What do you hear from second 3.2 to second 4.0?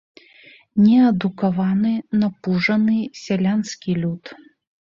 сялянскі